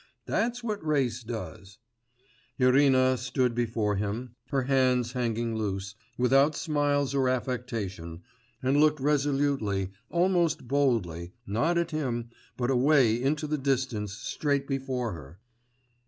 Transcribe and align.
That's 0.25 0.63
what 0.63 0.83
race 0.83 1.21
does!' 1.21 1.77
Irina 2.57 3.17
stood 3.17 3.53
before 3.53 3.97
him, 3.97 4.33
her 4.47 4.63
hands 4.63 5.11
hanging 5.11 5.55
loose, 5.55 5.93
without 6.17 6.55
smiles 6.55 7.13
or 7.13 7.29
affectation, 7.29 8.23
and 8.63 8.77
looked 8.77 8.99
resolutely, 8.99 9.91
almost 10.09 10.67
boldly, 10.67 11.33
not 11.45 11.77
at 11.77 11.91
him, 11.91 12.31
but 12.57 12.71
away 12.71 13.21
into 13.21 13.45
the 13.45 13.59
distance 13.59 14.13
straight 14.13 14.65
before 14.67 15.11
her. 15.11 15.39